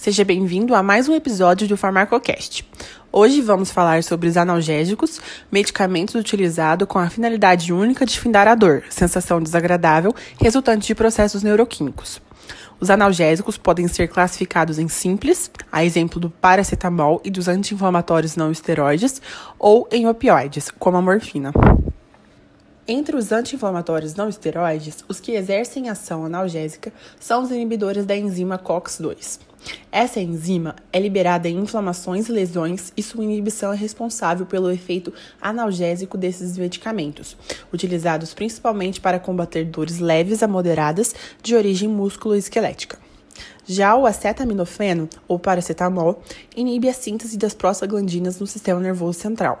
[0.00, 2.66] Seja bem-vindo a mais um episódio do Farmacocast.
[3.12, 5.20] Hoje vamos falar sobre os analgésicos,
[5.52, 11.42] medicamentos utilizados com a finalidade única de findar a dor, sensação desagradável resultante de processos
[11.42, 12.18] neuroquímicos.
[12.80, 18.50] Os analgésicos podem ser classificados em simples, a exemplo do paracetamol e dos anti-inflamatórios não
[18.50, 19.20] esteroides,
[19.58, 21.52] ou em opioides, como a morfina.
[22.92, 28.58] Entre os anti-inflamatórios não esteroides, os que exercem ação analgésica são os inibidores da enzima
[28.58, 29.38] COX-2.
[29.92, 35.14] Essa enzima é liberada em inflamações e lesões e sua inibição é responsável pelo efeito
[35.40, 37.36] analgésico desses medicamentos,
[37.72, 42.98] utilizados principalmente para combater dores leves a moderadas de origem músculo-esquelética.
[43.64, 46.24] Já o acetaminofeno, ou paracetamol,
[46.56, 49.60] inibe a síntese das prostaglandinas no sistema nervoso central,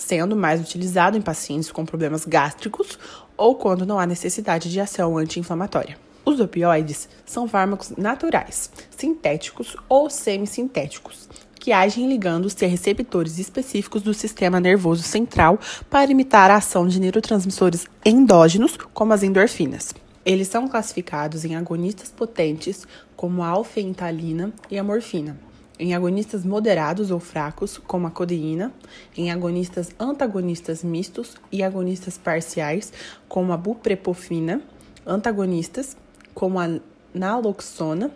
[0.00, 2.98] sendo mais utilizado em pacientes com problemas gástricos
[3.36, 5.98] ou quando não há necessidade de ação anti-inflamatória.
[6.24, 14.14] Os opioides são fármacos naturais, sintéticos ou semissintéticos, que agem ligando-se a receptores específicos do
[14.14, 15.58] sistema nervoso central
[15.88, 19.94] para imitar a ação de neurotransmissores endógenos, como as endorfinas.
[20.24, 22.86] Eles são classificados em agonistas potentes,
[23.16, 25.36] como a alfentalina e a morfina,
[25.80, 28.70] em agonistas moderados ou fracos, como a codeína,
[29.16, 32.92] em agonistas antagonistas mistos e agonistas parciais,
[33.26, 34.60] como a buprepofina,
[35.06, 35.96] antagonistas
[36.34, 36.78] como a
[37.14, 38.10] naloxona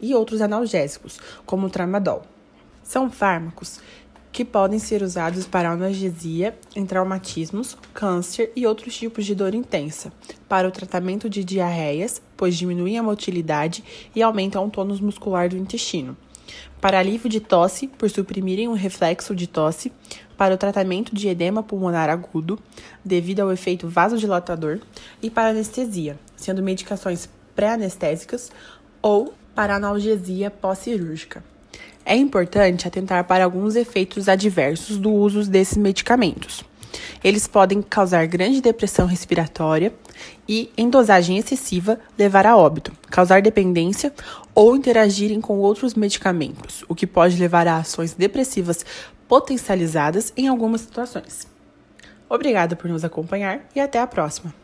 [0.00, 2.22] e outros analgésicos, como o tramadol.
[2.82, 3.80] São fármacos
[4.32, 10.12] que podem ser usados para analgesia em traumatismos, câncer e outros tipos de dor intensa,
[10.48, 13.82] para o tratamento de diarreias, pois diminuem a motilidade
[14.14, 16.16] e aumentam o tônus muscular do intestino,
[16.80, 19.92] para alívio de tosse, por suprimirem o reflexo de tosse,
[20.36, 22.58] para o tratamento de edema pulmonar agudo,
[23.04, 24.80] devido ao efeito vasodilatador,
[25.22, 28.50] e para anestesia, sendo medicações pré-anestésicas
[29.02, 31.44] ou para analgesia pós-cirúrgica.
[32.04, 36.64] É importante atentar para alguns efeitos adversos do uso desses medicamentos.
[37.22, 39.92] Eles podem causar grande depressão respiratória
[40.48, 44.12] e, em dosagem excessiva, levar a óbito, causar dependência
[44.54, 48.84] ou interagirem com outros medicamentos, o que pode levar a ações depressivas
[49.28, 51.46] potencializadas em algumas situações.
[52.28, 54.54] Obrigada por nos acompanhar e até a próxima!